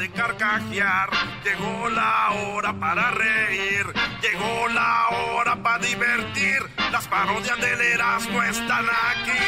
[0.00, 1.10] De carcajear,
[1.44, 3.84] llegó la hora para reír,
[4.22, 6.58] llegó la hora para divertir.
[6.90, 9.38] Las parodias del Erasmo están aquí.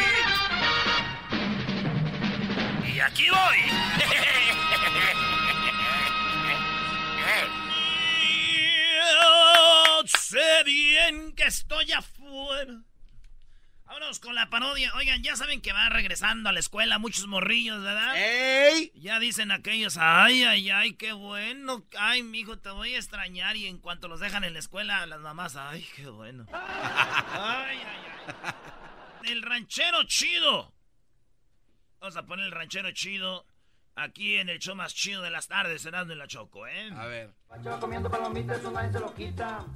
[2.87, 3.61] Y aquí voy.
[10.07, 12.92] Sé bien que estoy afuera.
[13.93, 14.91] Vámonos con la parodia.
[14.95, 18.17] Oigan, ya saben que va regresando a la escuela muchos morrillos, ¿verdad?
[18.17, 18.91] ¡Ey!
[18.95, 21.85] Ya dicen aquellos, ay, ay, ay, qué bueno.
[21.99, 23.55] Ay, mijo, te voy a extrañar.
[23.55, 26.47] Y en cuanto los dejan en la escuela, las mamás, ay, qué bueno.
[26.53, 28.07] Ay, ay,
[28.43, 29.31] ay.
[29.31, 30.73] El ranchero chido.
[32.01, 33.45] Vamos a poner el ranchero chido
[33.95, 36.91] aquí en el show más chido de las tardes, cenando en la Choco, ¿eh?
[36.97, 37.35] A ver.
[37.79, 39.67] comiendo palomitas, eso nadie se lo quita.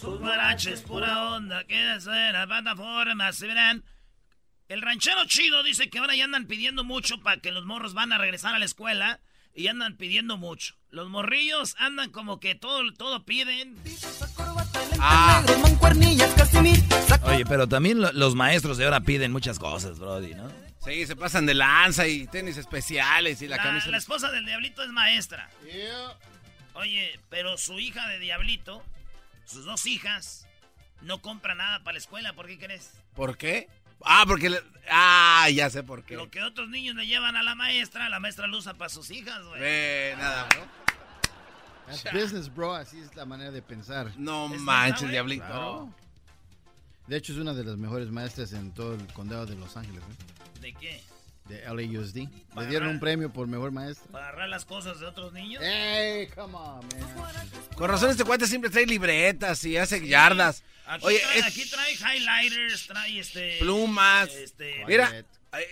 [0.00, 3.84] Sus guaraches, pura onda, que es la plataforma, se verán.
[4.68, 8.12] El ranchero chido dice que ahora ya andan pidiendo mucho para que los morros van
[8.12, 9.20] a regresar a la escuela
[9.54, 10.74] y andan pidiendo mucho.
[10.90, 13.74] Los morrillos andan como que todo, todo piden.
[15.00, 15.44] Ah.
[17.24, 20.50] Oye, pero también lo- los maestros de ahora piden muchas cosas, Brody, ¿no?
[20.84, 23.90] Sí, se pasan de lanza y tenis especiales y la, La, camisa.
[23.90, 25.50] la esposa del diablito es maestra.
[26.74, 28.82] Oye, pero su hija de diablito,
[29.50, 30.46] sus dos hijas,
[31.02, 32.92] no compran nada para la escuela, ¿por qué crees?
[33.14, 33.68] ¿Por qué?
[34.04, 34.50] Ah, porque...
[34.50, 36.16] le- Ah, ya sé por qué.
[36.16, 39.10] Lo que otros niños le llevan a la maestra, la maestra lo usa para sus
[39.10, 39.60] hijas, güey.
[40.16, 40.66] Nada, bro.
[41.86, 42.74] That's business, bro.
[42.74, 44.12] Así es la manera de pensar.
[44.16, 45.44] No ¿Es manches, diablito.
[45.46, 45.94] Claro.
[47.06, 50.02] De hecho, es una de las mejores maestras en todo el condado de Los Ángeles,
[50.02, 50.60] ¿eh?
[50.60, 51.02] ¿De qué?
[51.50, 52.16] De LAUSD.
[52.56, 54.10] Le dieron un premio por mejor maestra.
[54.10, 55.62] ¿Para agarrar las cosas de otros niños?
[55.64, 57.48] ¡Hey, come on, man!
[57.76, 60.62] Con razón este cuate siempre trae libretas y hace yardas.
[60.86, 63.56] Aquí, Oye, trae, es- aquí trae highlighters, trae este...
[63.60, 64.28] Plumas.
[64.34, 64.84] Este...
[64.88, 65.12] Mira,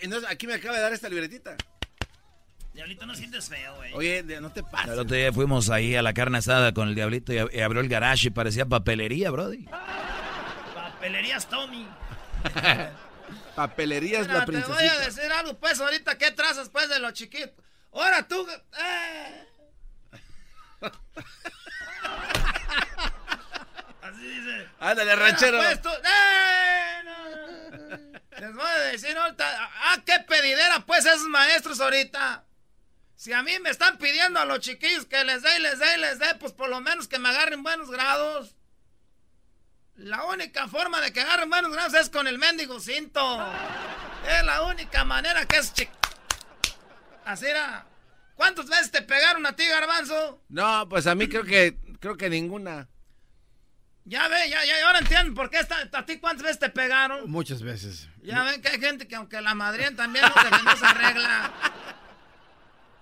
[0.01, 1.57] entonces aquí me acaba de dar esta libretita.
[2.73, 3.93] Diablito, no sientes feo, güey.
[3.93, 4.93] Oye, no te pases.
[4.93, 7.59] El otro día fuimos ahí a la carne asada con el diablito y, ab- y
[7.59, 9.65] abrió el garage y parecía papelería, Brody.
[10.73, 11.85] Papelerías Tommy.
[13.55, 15.05] Papelería es Mira, la te voy a princesita.
[15.05, 17.51] decir algo, pues, ahorita, ¿qué trazas, pues, de los chiquitos?
[17.91, 18.47] Ahora tú...
[18.79, 19.45] eh.
[24.01, 24.67] Así dice.
[24.79, 25.57] Ándale, ranchero.
[25.57, 27.03] Pues, tú- ¡Eh!
[27.03, 28.19] No, no.
[28.39, 29.45] Les voy a decir ahorita...
[29.83, 32.45] ¡Ah, qué pedidera, pues, esos maestros ahorita!
[33.15, 35.85] Si a mí me están pidiendo a los chiquillos que les dé y les dé
[35.97, 38.55] y les dé, pues por lo menos que me agarren buenos grados.
[39.99, 43.21] La única forma de que agarren buenos grados es con el mendigo cinto.
[44.27, 45.89] Es la única manera que es chic.
[47.25, 47.85] Así era.
[48.35, 50.41] ¿Cuántas veces te pegaron a ti, garbanzo?
[50.47, 52.87] No, pues a mí creo que creo que ninguna.
[54.05, 57.29] Ya ve, ya, ya, ahora entienden por qué está- a ti cuántas veces te pegaron.
[57.29, 58.07] Muchas veces.
[58.23, 61.51] Ya ven que hay gente que aunque la madrían también no se, no se arregla.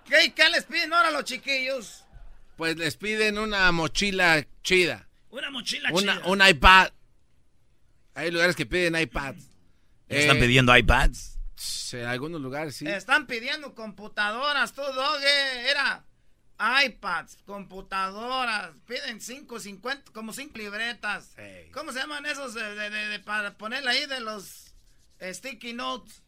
[0.05, 2.03] ¿Qué, ¿Qué les piden ahora a los chiquillos?
[2.57, 5.06] Pues les piden una mochila chida.
[5.29, 6.27] Una mochila Una, chida.
[6.27, 6.89] un iPad.
[8.13, 9.43] Hay lugares que piden iPads.
[10.09, 11.37] ¿Ya ¿Están Eh, pidiendo iPads?
[11.93, 12.87] En algunos lugares sí.
[12.87, 15.69] Están pidiendo computadoras, tú, Doge.
[15.69, 16.03] Era
[16.85, 18.71] iPads, computadoras.
[18.87, 21.35] Piden 5, 50, como 5 libretas.
[21.73, 24.73] ¿Cómo se llaman esos de, de- de- de- para ponerle ahí de los
[25.21, 26.21] sticky notes?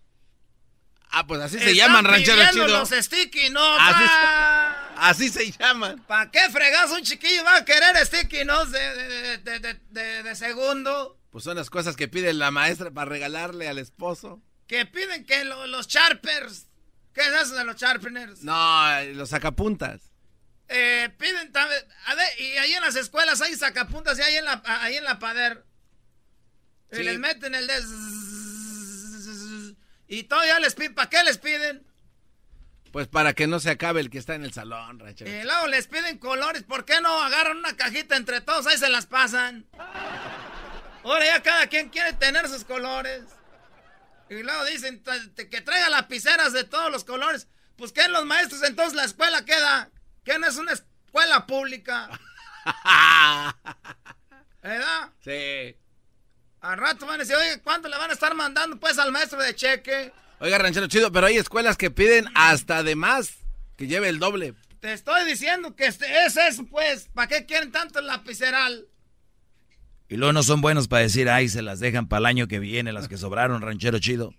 [1.12, 2.80] Ah, pues así se llaman, ranchero pidiendo chido.
[2.80, 3.82] los sticky notes.
[3.82, 4.86] Así se- ¡Ah!
[4.98, 6.04] Así se llaman.
[6.08, 11.18] ¿Para qué fregas un chiquillo va a querer sticky notes de, de, de- de- segundo?
[11.32, 14.42] Pues son las cosas que pide la maestra para regalarle al esposo.
[14.68, 16.68] Que piden que lo- los sharpers.
[17.14, 18.44] ¿Qué es eso de los sharpeners?
[18.44, 20.02] No, los sacapuntas.
[20.68, 21.82] Eh, piden también.
[22.06, 25.04] A ver, y ahí en las escuelas hay sacapuntas y ahí en la, ahí en
[25.06, 25.66] la pader.
[26.92, 27.04] Y Sí.
[27.04, 27.82] les meten el de.
[30.10, 30.96] Y todavía les piden.
[30.96, 31.88] ¿Para qué les piden?
[32.92, 35.30] Pues para que no se acabe el que está en el salón, ranchero.
[35.30, 38.66] Y luego les piden colores, ¿por qué no agarran una cajita entre todos?
[38.66, 39.68] Ahí se las pasan.
[41.04, 43.26] Ahora ya cada quien quiere tener sus colores.
[44.30, 45.04] Y luego dicen
[45.36, 47.48] que traiga lapiceras de todos los colores.
[47.78, 48.64] Pues ¿qué los maestros?
[48.64, 49.92] Entonces la escuela queda.
[50.24, 52.10] ¿Qué no es una escuela pública?
[54.64, 55.10] ¿Verdad?
[55.24, 55.78] Sí.
[56.62, 59.42] Al rato van a decir, oye, ¿cuánto le van a estar mandando pues al maestro
[59.42, 60.12] de cheque?
[60.40, 63.38] Oiga, ranchero chido, pero hay escuelas que piden hasta de más,
[63.78, 64.54] que lleve el doble.
[64.80, 67.10] Te estoy diciendo que este, es eso, pues.
[67.14, 68.88] ¿Para qué quieren tanto el lapiceral?
[70.08, 72.60] Y luego no son buenos para decir, ay, se las dejan para el año que
[72.60, 74.34] viene, las que sobraron, ranchero chido.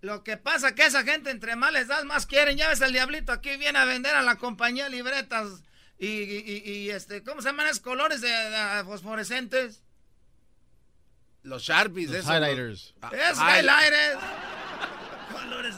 [0.00, 2.56] Lo que pasa que esa gente entre más les das, más quieren.
[2.56, 5.62] Ya ves, el diablito aquí viene a vender a la compañía libretas
[5.98, 8.30] y, este, ¿cómo se llaman esos colores de,
[8.84, 9.82] fosforescentes?
[11.48, 12.30] Los Sharpies, esos.
[12.30, 12.94] Highlighters.
[13.10, 14.18] Es highlighters.
[15.32, 15.76] colores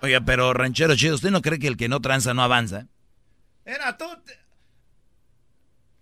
[0.00, 2.86] Oiga, pero ranchero chido, ¿usted no cree que el que no tranza no avanza?
[3.64, 4.06] Era tú.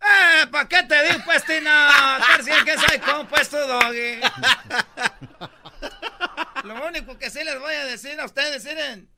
[0.01, 0.47] ¡Eh!
[0.51, 2.19] ¿Para qué te digo, pues, Tina?
[2.65, 4.21] que soy como, pues, tu doggy.
[6.65, 9.09] Lo único que sí les voy a decir a ustedes, miren,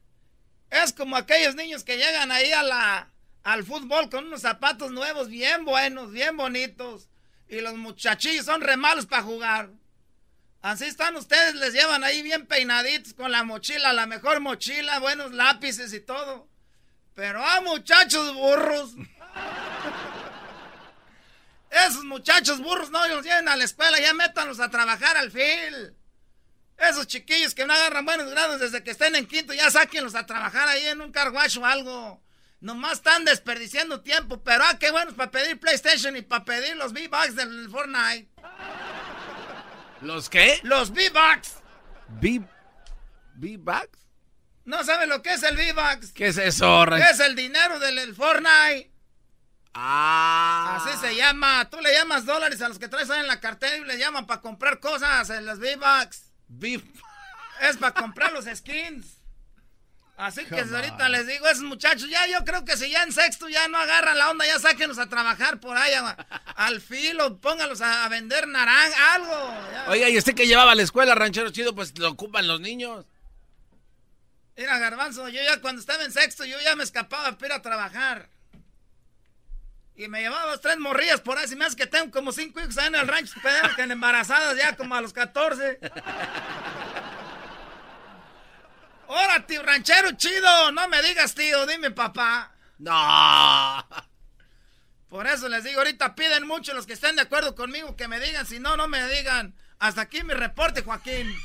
[0.70, 3.10] es como aquellos niños que llegan ahí a la,
[3.42, 7.08] al fútbol con unos zapatos nuevos bien buenos, bien bonitos,
[7.48, 9.70] y los muchachillos son re malos para jugar.
[10.62, 15.32] Así están ustedes, les llevan ahí bien peinaditos con la mochila, la mejor mochila, buenos
[15.32, 16.48] lápices y todo.
[17.14, 18.94] Pero ah, muchachos burros.
[21.70, 25.94] Esos muchachos burros no los lleven a la escuela, ya métanlos a trabajar al fil.
[26.78, 30.26] Esos chiquillos que no agarran buenos grados desde que estén en quinto, ya sáquenlos a
[30.26, 32.22] trabajar ahí en un carguacho o algo.
[32.64, 36.92] Nomás están desperdiciando tiempo, pero ah, qué buenos para pedir PlayStation y para pedir los
[36.92, 38.26] V-Bucks del Fortnite.
[40.00, 40.60] ¿Los qué?
[40.62, 41.56] Los V-Bucks.
[43.36, 43.98] ¿V-Bucks?
[44.64, 46.12] ¿No saben lo que es el V-Bucks?
[46.12, 48.90] ¿Qué es eso, ¿Qué es el dinero del Fortnite?
[49.74, 50.80] Ah.
[50.80, 51.68] Así se llama.
[51.68, 54.26] Tú le llamas dólares a los que traes ahí en la cartera y le llaman
[54.26, 56.32] para comprar cosas en los V-Bucks.
[57.60, 59.18] Es para comprar los skins.
[60.24, 63.46] Así que ahorita les digo, esos muchachos, ya yo creo que si ya en sexto
[63.46, 65.92] ya no agarran la onda, ya sáquenos a trabajar por ahí
[66.56, 69.54] al filo, póngalos a, vender naranja, algo.
[69.88, 73.04] Oiga, y usted que llevaba a la escuela, ranchero chido, pues lo ocupan los niños.
[74.56, 77.60] Mira, garbanzo, yo ya cuando estaba en sexto, yo ya me escapaba para ir a
[77.60, 78.30] trabajar.
[79.94, 81.46] Y me llevaba dos, tres morrillas por ahí.
[81.46, 83.34] Si me hace que tengo como cinco hijos ahí en el rancho,
[83.76, 85.80] que embarazadas ya como a los 14.
[89.14, 90.72] Ahora, tío, ranchero chido.
[90.72, 92.52] No me digas, tío, dime, papá.
[92.78, 93.86] No.
[95.08, 98.18] Por eso les digo, ahorita piden mucho los que estén de acuerdo conmigo que me
[98.18, 98.44] digan.
[98.44, 99.54] Si no, no me digan.
[99.78, 101.32] Hasta aquí mi reporte, Joaquín.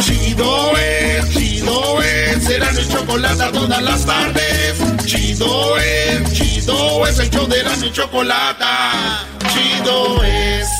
[0.00, 4.78] Chido es, chido es, será mi chocolate todas las tardes.
[5.04, 8.64] Chido es, chido es, el show de mi chocolate.
[9.52, 10.79] Chido es.